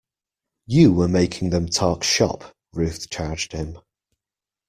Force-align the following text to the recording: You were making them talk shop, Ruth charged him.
You 0.65 0.93
were 0.93 1.07
making 1.07 1.51
them 1.51 1.67
talk 1.67 2.03
shop, 2.03 2.55
Ruth 2.73 3.07
charged 3.11 3.51
him. 3.51 3.77